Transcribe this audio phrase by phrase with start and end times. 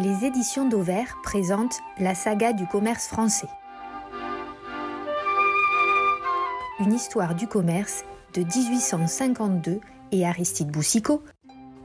[0.00, 3.48] Les éditions d'Auvert présentent la saga du commerce français.
[6.78, 9.80] Une histoire du commerce de 1852
[10.12, 11.24] et Aristide Boussicot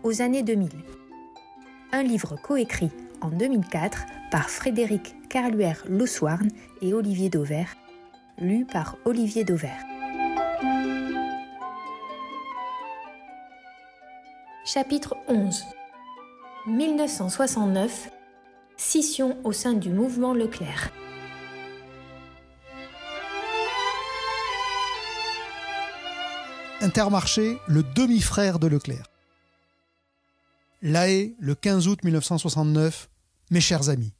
[0.03, 0.69] aux années 2000.
[1.91, 2.91] Un livre coécrit
[3.21, 6.49] en 2004 par Frédéric Carluère-Lossoirne
[6.83, 7.75] et Olivier Dauvert,
[8.37, 9.83] lu par Olivier Dauvert.
[14.65, 15.65] Chapitre 11
[16.65, 18.09] 1969
[18.77, 20.93] Scission au sein du mouvement Leclerc.
[26.79, 29.11] Intermarché, le demi-frère de Leclerc.
[30.81, 33.09] La Haye, le 15 août 1969,
[33.51, 34.13] mes chers amis.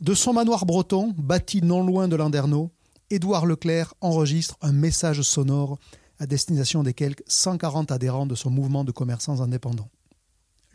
[0.00, 2.70] De son manoir breton, bâti non loin de Landerneau,
[3.10, 5.80] Édouard Leclerc enregistre un message sonore
[6.20, 9.90] à destination des quelques 140 adhérents de son mouvement de commerçants indépendants.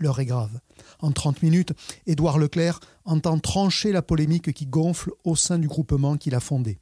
[0.04, 0.60] L'heure est grave.
[1.00, 1.72] En 30 minutes,
[2.08, 6.78] Édouard Leclerc entend trancher la polémique qui gonfle au sein du groupement qu'il a fondé.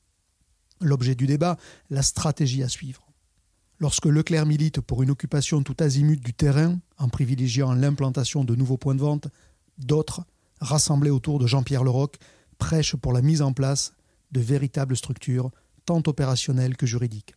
[0.79, 1.57] L'objet du débat,
[1.91, 3.05] la stratégie à suivre.
[3.77, 8.77] Lorsque Leclerc milite pour une occupation tout azimut du terrain, en privilégiant l'implantation de nouveaux
[8.77, 9.27] points de vente,
[9.77, 10.25] d'autres,
[10.59, 12.17] rassemblés autour de Jean-Pierre Leroc,
[12.57, 13.93] prêchent pour la mise en place
[14.31, 15.51] de véritables structures,
[15.85, 17.35] tant opérationnelles que juridiques.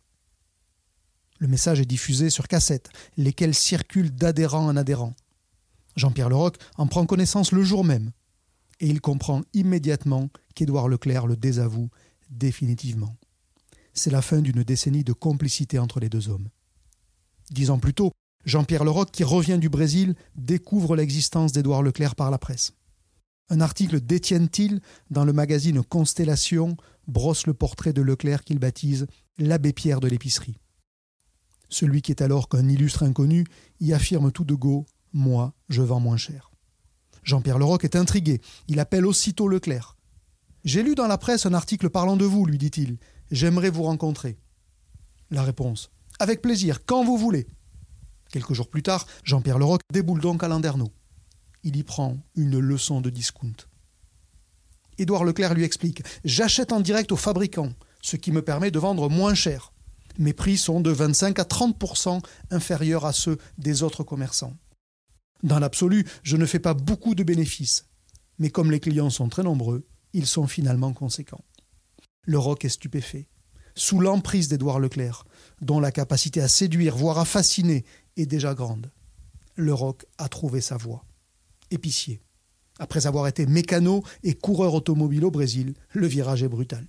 [1.37, 5.13] Le message est diffusé sur cassette, lesquelles circulent d'adhérent en adhérent.
[5.95, 8.11] Jean-Pierre Leroc en prend connaissance le jour même,
[8.79, 11.89] et il comprend immédiatement qu'Édouard Leclerc le désavoue
[12.29, 13.15] définitivement.
[13.93, 16.49] C'est la fin d'une décennie de complicité entre les deux hommes.
[17.51, 18.11] Dix ans plus tôt,
[18.43, 22.73] Jean-Pierre Leroc, qui revient du Brésil, découvre l'existence d'Édouard Leclerc par la presse.
[23.49, 29.07] Un article d'Étienne Thiel dans le magazine Constellation brosse le portrait de Leclerc qu'il baptise
[29.37, 30.57] l'abbé Pierre de l'épicerie.
[31.69, 33.45] Celui qui est alors qu'un illustre inconnu
[33.79, 36.51] y affirme tout de go Moi, je vends moins cher.
[37.23, 38.39] Jean-Pierre Leroc est intrigué.
[38.67, 39.97] Il appelle aussitôt Leclerc.
[40.63, 42.99] J'ai lu dans la presse un article parlant de vous, lui dit-il.
[43.31, 44.37] J'aimerais vous rencontrer.
[45.31, 45.89] La réponse
[46.19, 47.47] Avec plaisir, quand vous voulez.
[48.31, 50.91] Quelques jours plus tard, Jean-Pierre Leroc déboule donc à Landerneau
[51.65, 53.67] il y prend une leçon de discount.
[54.97, 59.09] Édouard Leclerc lui explique J'achète en direct au fabricant, ce qui me permet de vendre
[59.09, 59.73] moins cher.
[60.17, 64.55] Mes prix sont de 25 à 30% inférieurs à ceux des autres commerçants.
[65.45, 67.85] Dans l'absolu, je ne fais pas beaucoup de bénéfices,
[68.39, 71.45] mais comme les clients sont très nombreux, ils sont finalement conséquents.
[72.23, 73.29] Le roc est stupéfait.
[73.75, 75.23] Sous l'emprise d'Édouard Leclerc,
[75.61, 77.85] dont la capacité à séduire, voire à fasciner,
[78.17, 78.91] est déjà grande,
[79.53, 81.05] le roc a trouvé sa voie
[81.69, 82.23] épicier.
[82.79, 86.87] Après avoir été mécano et coureur automobile au Brésil, le virage est brutal.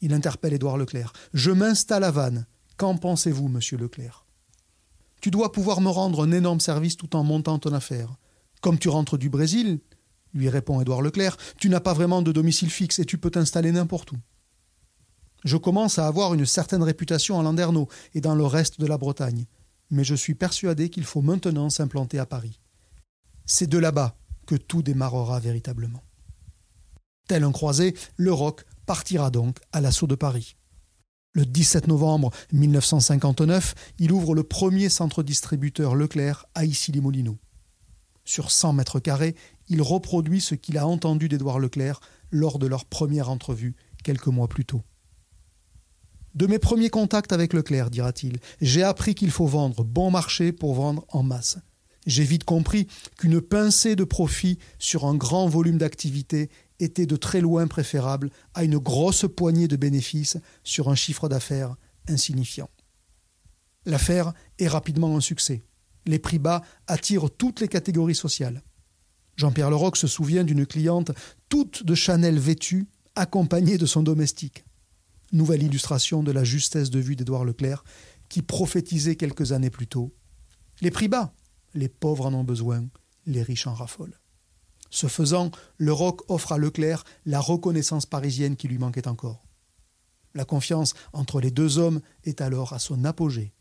[0.00, 1.12] Il interpelle Édouard Leclerc.
[1.34, 2.46] Je m'installe à Vannes.
[2.76, 4.26] Qu'en pensez-vous, monsieur Leclerc?
[5.22, 8.12] Tu dois pouvoir me rendre un énorme service tout en montant ton affaire.
[8.60, 9.78] Comme tu rentres du Brésil,
[10.34, 13.70] lui répond Édouard Leclerc, tu n'as pas vraiment de domicile fixe et tu peux t'installer
[13.70, 14.16] n'importe où.
[15.44, 18.98] Je commence à avoir une certaine réputation à Landerneau et dans le reste de la
[18.98, 19.46] Bretagne,
[19.90, 22.58] mais je suis persuadé qu'il faut maintenant s'implanter à Paris.
[23.46, 26.02] C'est de là-bas que tout démarrera véritablement.
[27.28, 30.56] Tel un croisé, le roc partira donc à l'assaut de Paris.
[31.34, 37.38] Le 17 novembre 1959, il ouvre le premier centre distributeur Leclerc à Issy-les-Moulineaux.
[38.24, 39.34] Sur 100 mètres carrés,
[39.68, 42.00] il reproduit ce qu'il a entendu d'Édouard Leclerc
[42.30, 44.82] lors de leur première entrevue quelques mois plus tôt.
[46.34, 50.74] De mes premiers contacts avec Leclerc, dira-t-il, j'ai appris qu'il faut vendre bon marché pour
[50.74, 51.58] vendre en masse.
[52.06, 57.40] J'ai vite compris qu'une pincée de profit sur un grand volume d'activité était de très
[57.40, 61.76] loin préférable à une grosse poignée de bénéfices sur un chiffre d'affaires
[62.08, 62.68] insignifiant.
[63.86, 65.62] L'affaire est rapidement un succès.
[66.06, 68.62] Les prix bas attirent toutes les catégories sociales.
[69.36, 71.12] Jean-Pierre Leroc se souvient d'une cliente
[71.48, 74.64] toute de Chanel vêtue, accompagnée de son domestique.
[75.32, 77.84] Nouvelle illustration de la justesse de vue d'Édouard Leclerc,
[78.28, 80.12] qui prophétisait quelques années plus tôt.
[80.80, 81.32] Les prix bas,
[81.74, 82.84] les pauvres en ont besoin,
[83.26, 84.18] les riches en raffolent.
[84.90, 89.46] Ce faisant, le roc offre à Leclerc la reconnaissance parisienne qui lui manquait encore.
[90.34, 93.52] La confiance entre les deux hommes est alors à son apogée.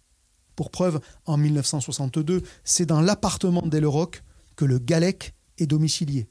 [0.55, 4.23] Pour preuve, en 1962, c'est dans l'appartement d'Elleroc
[4.55, 6.29] que le Galec est domicilié.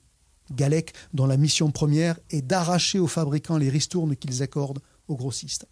[0.51, 5.67] Galec dont la mission première est d'arracher aux fabricants les ristournes qu'ils accordent aux grossistes.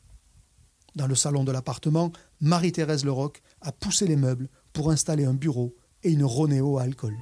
[0.97, 5.75] Dans le salon de l'appartement, Marie-Thérèse Leroc a poussé les meubles pour installer un bureau
[6.03, 7.17] et une Ronéo à alcool.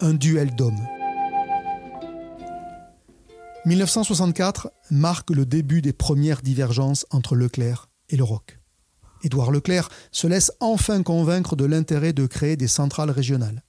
[0.00, 0.86] Un duel d'hommes.
[3.66, 8.58] 1964 marque le début des premières divergences entre Leclerc et le Roc.
[9.22, 13.64] Édouard Leclerc se laisse enfin convaincre de l'intérêt de créer des centrales régionales.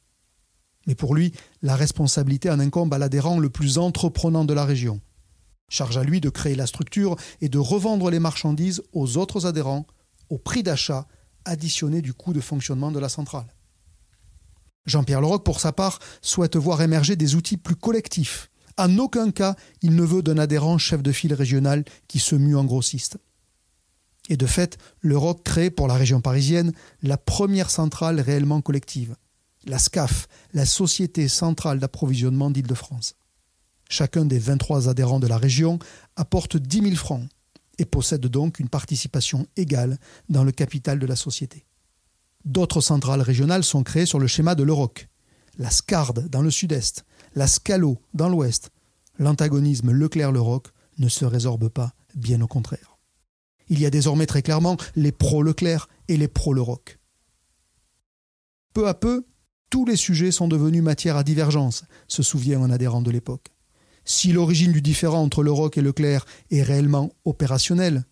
[0.87, 5.01] Mais pour lui, la responsabilité en incombe à l'adhérent le plus entreprenant de la région.
[5.67, 9.85] Charge à lui de créer la structure et de revendre les marchandises aux autres adhérents
[10.29, 11.07] au prix d'achat
[11.45, 13.47] additionné du coût de fonctionnement de la centrale.
[14.85, 18.49] Jean-Pierre Leroc, pour sa part, souhaite voir émerger des outils plus collectifs.
[18.77, 22.55] En aucun cas, il ne veut d'un adhérent chef de file régional qui se mue
[22.55, 23.17] en grossiste.
[24.29, 26.71] Et de fait, l'Euroc crée pour la région parisienne
[27.01, 29.15] la première centrale réellement collective,
[29.65, 33.15] la SCAF, la Société centrale d'approvisionnement d'Île-de-France.
[33.89, 35.79] Chacun des 23 adhérents de la région
[36.15, 37.27] apporte 10 000 francs
[37.79, 39.97] et possède donc une participation égale
[40.29, 41.65] dans le capital de la société.
[42.45, 45.09] D'autres centrales régionales sont créées sur le schéma de l'Euroc.
[45.57, 47.05] La SCARD dans le sud-est,
[47.35, 48.71] la SCALO dans l'ouest.
[49.17, 50.67] L'antagonisme Leclerc-Leroc
[50.99, 52.97] ne se résorbe pas, bien au contraire.
[53.67, 56.99] Il y a désormais très clairement les pro-Leclerc et les pro-Leroc.
[58.73, 59.25] Peu à peu,
[59.69, 63.51] tous les sujets sont devenus matière à divergence, se souvient un adhérent de l'époque.
[64.09, 68.05] Si l'origine du différend entre Leroc et Leclerc est réellement opérationnelle,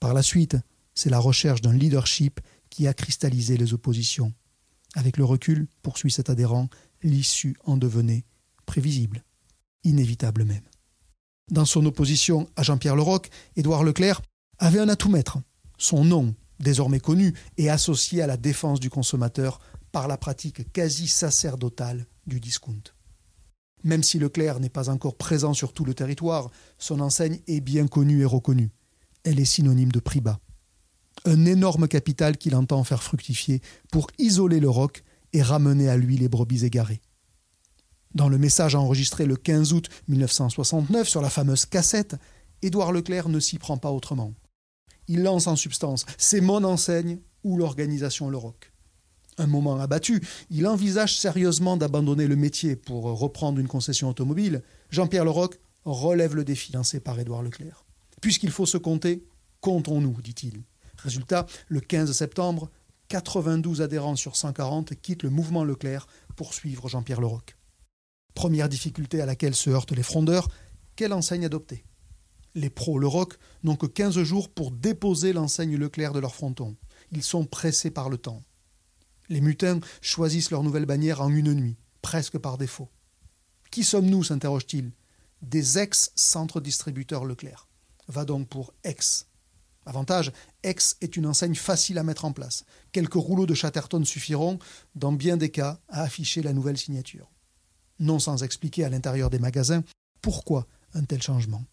[0.00, 0.56] par la suite,
[0.94, 2.40] c'est la recherche d'un leadership
[2.70, 4.32] qui a cristallisé les oppositions.
[4.94, 6.70] Avec le recul, poursuit cet adhérent,
[7.02, 8.24] l'issue en devenait
[8.64, 9.22] prévisible,
[9.84, 10.64] inévitable même.
[11.50, 14.22] Dans son opposition à Jean-Pierre Leroc, Édouard Leclerc
[14.58, 15.36] avait un atout maître.
[15.76, 19.60] Son nom, désormais connu, est associé à la défense du consommateur
[19.92, 22.82] par la pratique quasi sacerdotale du discount.
[23.84, 27.86] Même si Leclerc n'est pas encore présent sur tout le territoire, son enseigne est bien
[27.86, 28.70] connue et reconnue.
[29.24, 30.40] Elle est synonyme de prix bas.
[31.24, 33.60] Un énorme capital qu'il entend faire fructifier
[33.90, 35.02] pour isoler le roc
[35.32, 37.00] et ramener à lui les brebis égarées.
[38.14, 42.16] Dans le message enregistré le 15 août 1969 sur la fameuse cassette,
[42.62, 44.32] Édouard Leclerc ne s'y prend pas autrement.
[45.06, 48.72] Il lance en substance C'est mon enseigne ou l'organisation Le Roc.
[49.38, 50.20] Un moment abattu,
[50.50, 54.62] il envisage sérieusement d'abandonner le métier pour reprendre une concession automobile.
[54.90, 57.84] Jean-Pierre Leroc relève le défi lancé par Édouard Leclerc.
[58.20, 59.24] Puisqu'il faut se compter,
[59.60, 60.62] comptons-nous, dit-il.
[60.98, 62.68] Résultat, le 15 septembre,
[63.08, 67.56] 92 adhérents sur 140 quittent le mouvement Leclerc pour suivre Jean-Pierre Leroc.
[68.34, 70.48] Première difficulté à laquelle se heurtent les frondeurs,
[70.96, 71.84] quelle enseigne adopter?
[72.54, 76.76] Les pros Leroc n'ont que 15 jours pour déposer l'enseigne Leclerc de leur fronton.
[77.12, 78.42] Ils sont pressés par le temps.
[79.28, 82.88] Les mutins choisissent leur nouvelle bannière en une nuit, presque par défaut.
[83.70, 84.92] Qui sommes-nous s'interroge-t-il.
[85.42, 87.68] Des ex-centres distributeurs Leclerc.
[88.08, 89.26] Va donc pour ex.
[89.84, 90.32] Avantage,
[90.62, 92.64] ex est une enseigne facile à mettre en place.
[92.92, 94.58] Quelques rouleaux de Chatterton suffiront,
[94.94, 97.30] dans bien des cas, à afficher la nouvelle signature.
[98.00, 99.82] Non sans expliquer à l'intérieur des magasins
[100.20, 101.64] pourquoi un tel changement.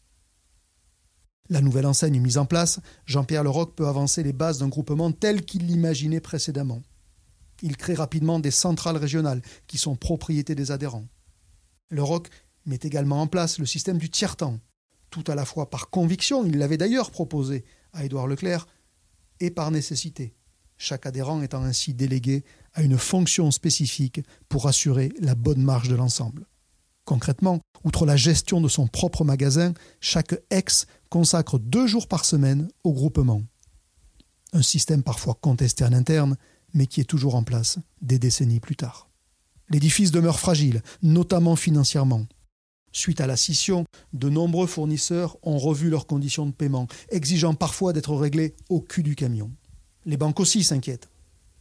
[1.49, 5.45] La nouvelle enseigne mise en place, Jean-Pierre Leroc peut avancer les bases d'un groupement tel
[5.45, 6.81] qu'il l'imaginait précédemment.
[7.61, 11.05] Il crée rapidement des centrales régionales qui sont propriété des adhérents.
[11.89, 12.29] Le ROC
[12.65, 14.59] met également en place le système du tiers-temps,
[15.15, 17.63] tout à la fois par conviction, il l'avait d'ailleurs proposé
[17.93, 18.67] à Édouard Leclerc,
[19.39, 20.33] et par nécessité,
[20.77, 22.43] chaque adhérent étant ainsi délégué
[22.73, 24.19] à une fonction spécifique
[24.49, 26.45] pour assurer la bonne marche de l'ensemble.
[27.05, 32.67] Concrètement, outre la gestion de son propre magasin, chaque ex consacre deux jours par semaine
[32.83, 33.41] au groupement.
[34.53, 36.35] Un système parfois contesté en interne,
[36.73, 39.09] mais qui est toujours en place des décennies plus tard.
[39.69, 42.25] L'édifice demeure fragile, notamment financièrement.
[42.91, 47.91] Suite à la scission, de nombreux fournisseurs ont revu leurs conditions de paiement, exigeant parfois
[47.91, 49.51] d'être réglés au cul du camion.
[50.05, 51.09] Les banques aussi s'inquiètent.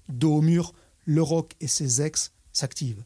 [0.09, 0.75] Dos au mur,
[1.07, 3.05] l'Euroc et ses ex s'activent.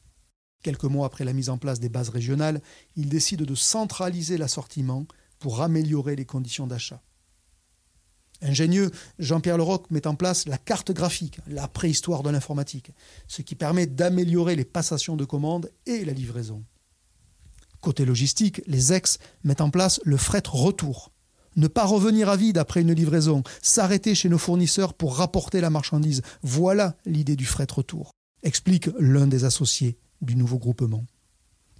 [0.63, 2.61] Quelques mois après la mise en place des bases régionales,
[2.97, 5.07] ils décident de centraliser l'assortiment
[5.39, 7.01] pour améliorer les conditions d'achat.
[8.41, 12.93] Ingénieux, Jean-Pierre Leroc met en place la carte graphique, la préhistoire de l'informatique,
[13.27, 16.63] ce qui permet d'améliorer les passations de commandes et la livraison.
[17.81, 21.13] Côté logistique, les ex mettent en place le fret retour.
[21.57, 25.71] Ne pas revenir à vide après une livraison, s'arrêter chez nos fournisseurs pour rapporter la
[25.71, 26.23] marchandise.
[26.43, 31.05] Voilà l'idée du fret retour, explique l'un des associés du nouveau groupement.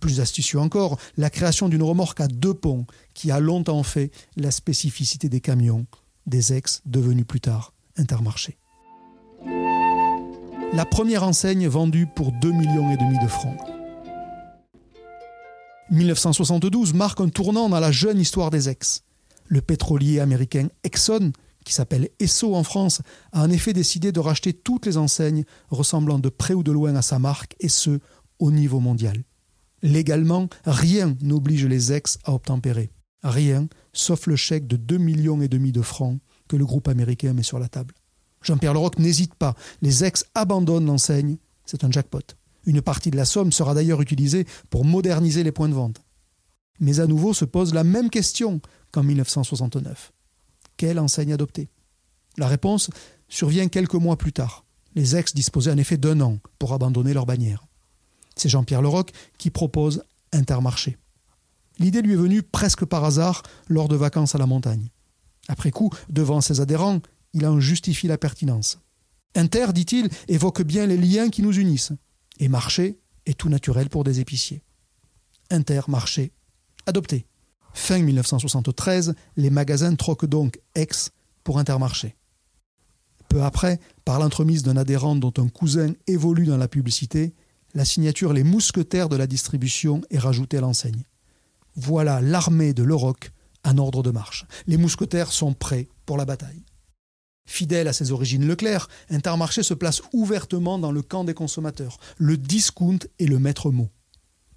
[0.01, 4.51] Plus astucieux encore, la création d'une remorque à deux ponts qui a longtemps fait la
[4.51, 5.87] spécificité des camions
[6.29, 8.59] des ex devenus plus tard Intermarché.
[10.73, 13.59] La première enseigne vendue pour 2 millions et demi de francs.
[15.91, 19.05] 1972 marque un tournant dans la jeune histoire des ex.
[19.47, 21.33] Le pétrolier américain Exxon,
[21.65, 23.01] qui s'appelle Esso en France,
[23.33, 26.95] a en effet décidé de racheter toutes les enseignes ressemblant de près ou de loin
[26.95, 27.99] à sa marque, et ce,
[28.39, 29.25] au niveau mondial.
[29.83, 32.91] Légalement, rien n'oblige les ex à obtempérer.
[33.23, 33.69] Rien,
[33.99, 37.43] sauf le chèque de 2 millions et demi de francs que le groupe américain met
[37.43, 37.95] sur la table.
[38.43, 39.55] Jean-Pierre Leroc n'hésite pas.
[39.83, 41.37] Les ex abandonnent l'enseigne.
[41.67, 42.21] C'est un jackpot.
[42.65, 46.01] Une partie de la somme sera d'ailleurs utilisée pour moderniser les points de vente.
[46.81, 48.61] Mais à nouveau se pose la même question
[48.93, 50.13] qu'en 1969.
[50.77, 51.69] Quelle enseigne adopter?
[52.37, 52.91] La réponse
[53.29, 54.65] survient quelques mois plus tard.
[54.95, 57.67] Les ex disposaient en effet d'un an pour abandonner leur bannière.
[58.37, 60.97] C'est Jean-Pierre Leroc qui propose Intermarché.
[61.79, 64.89] L'idée lui est venue presque par hasard lors de vacances à la montagne.
[65.49, 67.01] Après coup, devant ses adhérents,
[67.33, 68.79] il en justifie la pertinence.
[69.35, 71.93] Inter, dit-il, évoque bien les liens qui nous unissent.
[72.41, 74.63] Et marché est tout naturel pour des épiciers.
[75.51, 76.33] Inter, marché,
[76.87, 77.27] adopté.
[77.75, 81.11] Fin 1973, les magasins troquent donc ex
[81.45, 82.17] pour Intermarché.
[83.29, 87.35] Peu après, par l'entremise d'un adhérent dont un cousin évolue dans la publicité,
[87.75, 91.05] la signature Les Mousquetaires de la distribution est rajoutée à l'enseigne.
[91.81, 93.31] Voilà l'armée de l'Euroc
[93.63, 94.47] en ordre de marche.
[94.67, 96.65] Les mousquetaires sont prêts pour la bataille.
[97.47, 101.99] Fidèle à ses origines Leclerc, Intermarché se place ouvertement dans le camp des consommateurs.
[102.17, 103.91] Le discount est le maître mot.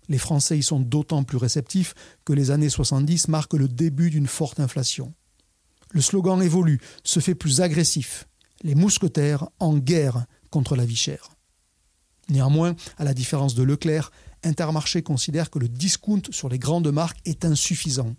[0.09, 1.93] Les Français y sont d'autant plus réceptifs
[2.25, 5.13] que les années 70 marquent le début d'une forte inflation.
[5.91, 8.27] Le slogan évolue, se fait plus agressif.
[8.63, 11.29] Les mousquetaires en guerre contre la vie chère.
[12.29, 14.11] Néanmoins, à la différence de Leclerc,
[14.43, 18.15] Intermarché considère que le discount sur les grandes marques est insuffisant.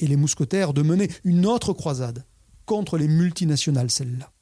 [0.00, 2.24] Et les mousquetaires de mener une autre croisade
[2.66, 4.32] contre les multinationales, celle-là.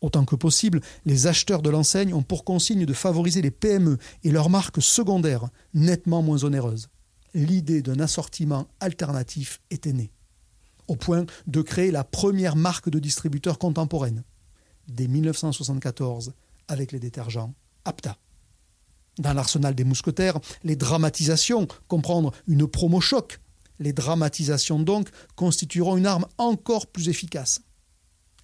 [0.00, 4.30] Autant que possible, les acheteurs de l'enseigne ont pour consigne de favoriser les PME et
[4.30, 6.88] leurs marques secondaires, nettement moins onéreuses.
[7.34, 10.12] L'idée d'un assortiment alternatif était née,
[10.88, 14.22] au point de créer la première marque de distributeur contemporaine,
[14.88, 16.34] dès 1974,
[16.68, 18.18] avec les détergents APTA.
[19.18, 23.40] Dans l'arsenal des mousquetaires, les dramatisations, comprendre une promo choc,
[23.78, 27.62] les dramatisations donc constitueront une arme encore plus efficace.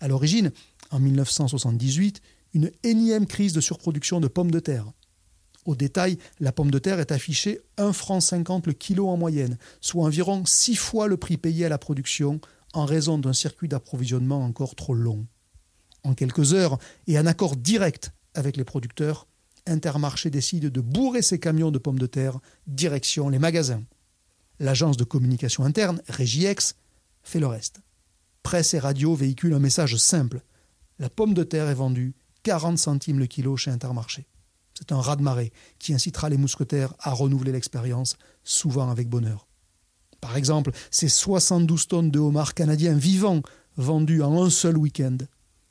[0.00, 0.50] À l'origine,
[0.90, 2.20] en 1978,
[2.54, 4.92] une énième crise de surproduction de pommes de terre.
[5.64, 9.58] Au détail, la pomme de terre est affichée 1 franc 50 le kilo en moyenne,
[9.80, 12.40] soit environ 6 fois le prix payé à la production
[12.72, 15.26] en raison d'un circuit d'approvisionnement encore trop long.
[16.04, 19.28] En quelques heures, et en accord direct avec les producteurs,
[19.66, 23.84] Intermarché décide de bourrer ses camions de pommes de terre direction les magasins.
[24.58, 26.74] L'agence de communication interne, Régiex,
[27.22, 27.80] fait le reste.
[28.42, 30.42] Presse et radio véhiculent un message simple.
[30.98, 34.26] La pomme de terre est vendue 40 centimes le kilo chez Intermarché.
[34.74, 39.46] C'est un raz-de-marée qui incitera les mousquetaires à renouveler l'expérience, souvent avec bonheur.
[40.20, 43.42] Par exemple, ces 72 tonnes de homards canadiens vivants
[43.76, 45.18] vendus en un seul week-end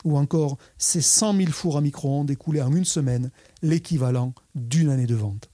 [0.04, 3.32] ou encore ces 100 000 fours à micro-ondes écoulés en une semaine,
[3.62, 5.50] l'équivalent d'une année de vente.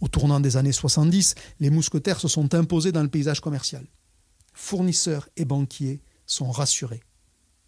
[0.00, 3.84] Au tournant des années 70, les mousquetaires se sont imposés dans le paysage commercial.
[4.52, 7.02] Fournisseurs et banquiers sont rassurés.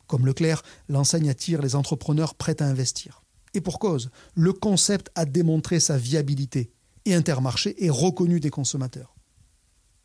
[0.06, 3.22] Comme Leclerc, l'enseigne attire les entrepreneurs prêts à investir.
[3.54, 6.72] Et pour cause, le concept a démontré sa viabilité
[7.04, 9.14] et Intermarché est reconnu des consommateurs.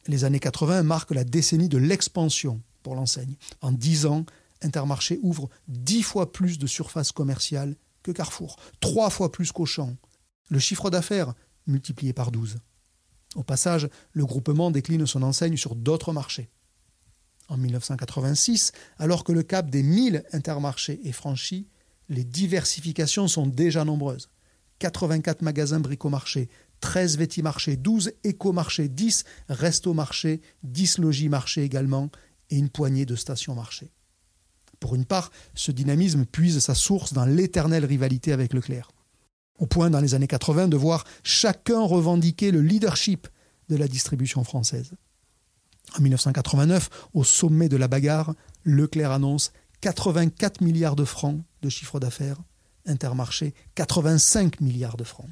[0.08, 3.36] Les années 80 marquent la décennie de l'expansion pour l'enseigne.
[3.62, 4.25] En dix ans,
[4.65, 9.95] Intermarché ouvre dix fois plus de surface commerciale que Carrefour, trois fois plus qu'Auchan.
[10.50, 11.36] Le chiffre d'affaires
[11.67, 12.57] multiplié par 12.
[13.36, 16.50] Au passage, le groupement décline son enseigne sur d'autres marchés.
[17.48, 21.67] En 1986, alors que le cap des 1000 intermarchés est franchi,
[22.10, 24.29] les diversifications sont déjà nombreuses.
[24.79, 32.10] 84 magasins bricomarchés, 13 vétimarchés, 12 écomarchés, 10 resto-marchés, 10 logis-marchés également,
[32.50, 33.91] et une poignée de stations-marchés.
[34.86, 38.92] Pour une part, ce dynamisme puise sa source dans l'éternelle rivalité avec Leclerc.
[39.58, 43.27] Au point, dans les années 80, de voir chacun revendiquer le leadership
[43.68, 44.92] de la distribution française.
[45.98, 52.00] En 1989, au sommet de la bagarre, Leclerc annonce 84 milliards de francs de chiffre
[52.00, 52.38] d'affaires,
[52.86, 55.32] Intermarché 85 milliards de francs.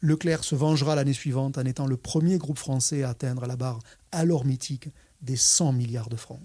[0.00, 3.80] Leclerc se vengera l'année suivante en étant le premier groupe français à atteindre la barre
[4.10, 4.88] alors mythique
[5.20, 6.40] des 100 milliards de francs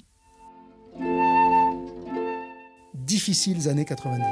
[2.93, 4.23] difficiles années 90.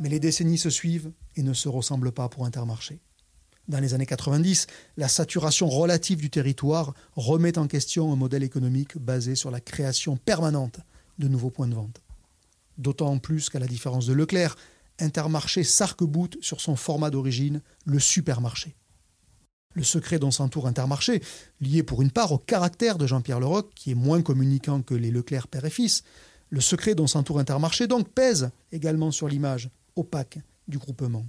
[0.00, 3.00] Mais les décennies se suivent et ne se ressemblent pas pour Intermarché.
[3.68, 4.66] Dans les années 90,
[4.96, 10.16] la saturation relative du territoire remet en question un modèle économique basé sur la création
[10.16, 10.80] permanente
[11.18, 12.00] de nouveaux points de vente.
[12.78, 14.56] D'autant plus qu'à la différence de Leclerc,
[15.00, 18.74] Intermarché s'arc-boute sur son format d'origine, le supermarché.
[19.74, 21.22] Le secret dont s'entoure Intermarché,
[21.60, 25.10] lié pour une part au caractère de Jean-Pierre Leroc, qui est moins communicant que les
[25.10, 26.02] Leclerc père et fils,
[26.50, 31.26] le secret dont s'entoure Intermarché donc pèse également sur l'image opaque du groupement.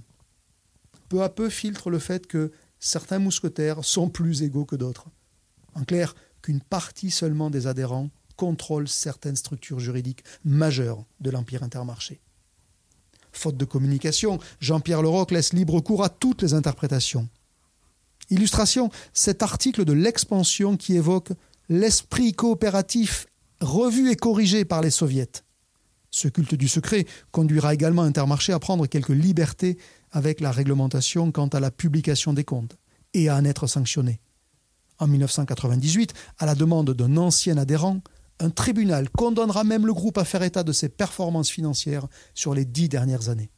[1.08, 5.08] Peu à peu filtre le fait que certains mousquetaires sont plus égaux que d'autres.
[5.74, 12.20] En clair, qu'une partie seulement des adhérents contrôle certaines structures juridiques majeures de l'Empire Intermarché.
[13.32, 17.28] Faute de communication, Jean-Pierre Leroc laisse libre cours à toutes les interprétations.
[18.30, 21.32] Illustration, cet article de l'expansion qui évoque
[21.68, 23.26] l'esprit coopératif
[23.60, 25.42] revu et corrigé par les soviets.
[26.10, 29.78] Ce culte du secret conduira également Intermarché à prendre quelques libertés
[30.10, 32.76] avec la réglementation quant à la publication des comptes
[33.14, 34.20] et à en être sanctionné.
[34.98, 38.00] En 1998, à la demande d'un ancien adhérent,
[38.40, 42.64] un tribunal condamnera même le groupe à faire état de ses performances financières sur les
[42.64, 43.50] dix dernières années.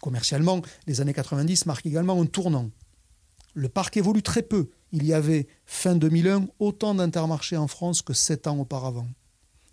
[0.00, 2.70] Commercialement, les années 90 marquent également un tournant.
[3.54, 4.70] Le parc évolue très peu.
[4.92, 9.08] Il y avait, fin 2001, autant d'intermarchés en France que sept ans auparavant.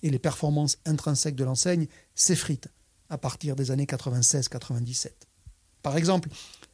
[0.03, 2.69] Et les performances intrinsèques de l'enseigne s'effritent
[3.09, 5.11] à partir des années 96-97.
[5.81, 6.29] Par exemple,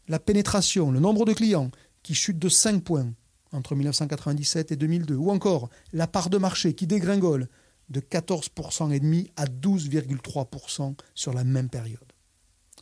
[0.07, 1.71] la pénétration, le nombre de clients
[2.03, 3.13] qui chute de 5 points
[3.51, 7.47] entre 1997 et 2002, ou encore la part de marché qui dégringole
[7.89, 11.99] de 14% et demi à 12,3% sur la même période.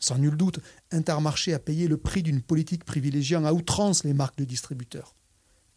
[0.03, 0.59] Sans nul doute,
[0.91, 5.15] Intermarché a payé le prix d'une politique privilégiant à outrance les marques de distributeurs,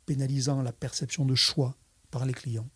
[0.04, 1.76] pénalisant la perception de choix
[2.10, 2.66] par les clients.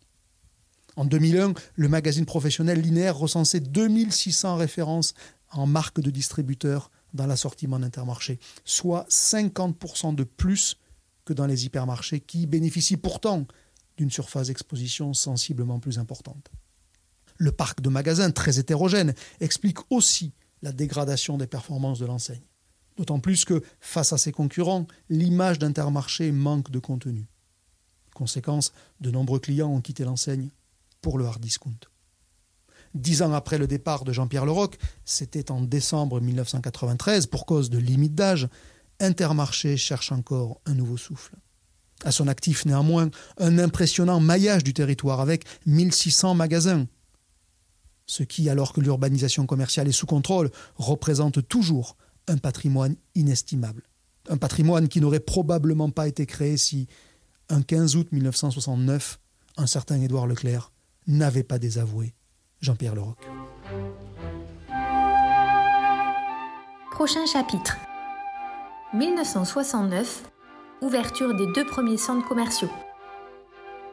[0.95, 5.15] En 2001, le magazine professionnel linéaire recensait 2600 références
[5.51, 10.77] en marques de distributeurs dans l'assortiment d'Intermarché, soit 50% de plus
[11.25, 13.45] que dans les hypermarchés qui bénéficient pourtant
[13.97, 16.49] d'une surface d'exposition sensiblement plus importante.
[17.39, 22.43] Le parc de magasins très hétérogène explique aussi la dégradation des performances de l'enseigne.
[22.97, 27.27] D'autant plus que, face à ses concurrents, l'image d'Intermarché manque de contenu.
[28.15, 30.51] Conséquence, de nombreux clients ont quitté l'enseigne
[31.01, 31.79] pour le hard discount.
[32.95, 37.79] Dix ans après le départ de Jean-Pierre Leroc, c'était en décembre 1993, pour cause de
[37.79, 38.49] limite d'âge,
[38.99, 41.37] Intermarché cherche encore un nouveau souffle.
[42.05, 46.87] À son actif néanmoins, un impressionnant maillage du territoire avec 1600 magasins,
[48.11, 53.85] ce qui, alors que l'urbanisation commerciale est sous contrôle, représente toujours un patrimoine inestimable.
[54.29, 56.89] Un patrimoine qui n'aurait probablement pas été créé si,
[57.49, 59.21] un 15 août 1969,
[59.59, 60.73] un certain Édouard Leclerc
[61.07, 62.15] n'avait pas désavoué
[62.61, 63.17] Jean-Pierre Leroc.
[66.91, 67.77] Prochain chapitre.
[68.93, 70.25] 1969,
[70.83, 72.71] ouverture des deux premiers centres commerciaux.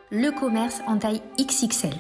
[0.09, 1.93] Le commerce en taille XXL.